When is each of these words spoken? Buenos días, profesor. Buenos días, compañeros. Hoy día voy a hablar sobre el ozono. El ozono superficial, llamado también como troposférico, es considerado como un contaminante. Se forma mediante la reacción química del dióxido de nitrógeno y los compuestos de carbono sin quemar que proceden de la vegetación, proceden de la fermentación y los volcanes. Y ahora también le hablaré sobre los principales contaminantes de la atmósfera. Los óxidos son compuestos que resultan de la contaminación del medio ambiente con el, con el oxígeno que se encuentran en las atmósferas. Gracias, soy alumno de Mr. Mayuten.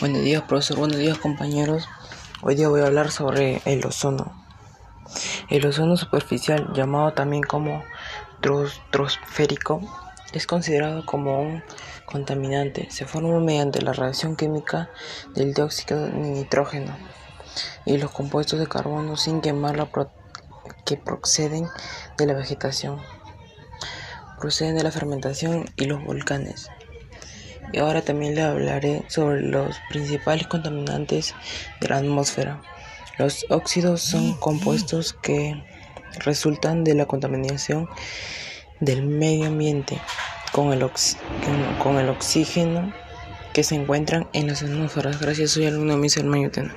Buenos 0.00 0.22
días, 0.22 0.42
profesor. 0.42 0.78
Buenos 0.78 0.98
días, 0.98 1.18
compañeros. 1.18 1.88
Hoy 2.42 2.54
día 2.54 2.68
voy 2.68 2.80
a 2.82 2.86
hablar 2.86 3.10
sobre 3.10 3.60
el 3.64 3.84
ozono. 3.84 4.32
El 5.50 5.66
ozono 5.66 5.96
superficial, 5.96 6.72
llamado 6.72 7.12
también 7.12 7.42
como 7.42 7.82
troposférico, 8.40 9.80
es 10.32 10.46
considerado 10.46 11.04
como 11.04 11.40
un 11.40 11.64
contaminante. 12.06 12.88
Se 12.90 13.06
forma 13.06 13.40
mediante 13.40 13.82
la 13.82 13.92
reacción 13.92 14.36
química 14.36 14.90
del 15.34 15.54
dióxido 15.54 16.02
de 16.02 16.12
nitrógeno 16.12 16.96
y 17.84 17.98
los 17.98 18.10
compuestos 18.10 18.58
de 18.58 18.66
carbono 18.66 19.16
sin 19.16 19.40
quemar 19.40 19.88
que 20.84 20.96
proceden 20.96 21.68
de 22.16 22.26
la 22.26 22.34
vegetación, 22.34 23.00
proceden 24.38 24.76
de 24.76 24.84
la 24.84 24.90
fermentación 24.90 25.64
y 25.76 25.86
los 25.86 26.04
volcanes. 26.04 26.70
Y 27.72 27.78
ahora 27.78 28.02
también 28.02 28.34
le 28.34 28.42
hablaré 28.42 29.02
sobre 29.08 29.42
los 29.42 29.76
principales 29.90 30.46
contaminantes 30.46 31.34
de 31.80 31.88
la 31.88 31.98
atmósfera. 31.98 32.62
Los 33.18 33.46
óxidos 33.50 34.00
son 34.00 34.34
compuestos 34.34 35.12
que 35.12 35.62
resultan 36.20 36.84
de 36.84 36.94
la 36.94 37.06
contaminación 37.06 37.88
del 38.80 39.04
medio 39.04 39.46
ambiente 39.46 40.00
con 40.52 40.72
el, 40.72 40.88
con 41.82 41.98
el 41.98 42.08
oxígeno 42.08 42.92
que 43.52 43.64
se 43.64 43.74
encuentran 43.74 44.28
en 44.32 44.46
las 44.46 44.62
atmósferas. 44.62 45.20
Gracias, 45.20 45.50
soy 45.50 45.66
alumno 45.66 45.96
de 45.96 46.08
Mr. 46.08 46.24
Mayuten. 46.24 46.72